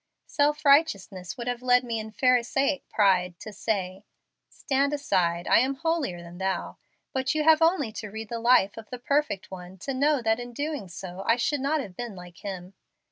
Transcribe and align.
Self 0.25 0.65
righteousness 0.65 1.37
would 1.37 1.45
have 1.45 1.61
led 1.61 1.83
me 1.83 1.99
in 1.99 2.09
Pharisaic 2.09 2.89
pride 2.89 3.39
to 3.39 3.53
say, 3.53 4.03
'Stand 4.49 4.93
aside, 4.93 5.47
I 5.47 5.59
am 5.59 5.75
holier 5.75 6.23
than 6.23 6.39
thou.' 6.39 6.77
But 7.13 7.35
you 7.35 7.43
have 7.43 7.61
only 7.61 7.91
to 7.91 8.09
read 8.09 8.29
the 8.29 8.39
life 8.39 8.77
of 8.77 8.89
the 8.89 8.97
perfect 8.97 9.51
One 9.51 9.77
to 9.77 9.93
know 9.93 10.19
that 10.23 10.39
in 10.39 10.55
so 10.55 10.55
doing 11.17 11.23
I 11.27 11.35
should 11.35 11.61
not 11.61 11.81
have 11.81 11.95
been 11.95 12.15
like 12.15 12.37
Him. 12.39 12.73